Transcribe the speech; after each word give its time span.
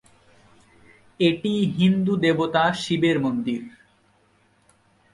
এটি 1.19 1.53
হিন্দু 1.77 2.13
দেবতা 2.17 2.63
শিবের 2.73 3.17
মন্দির। 3.19 3.61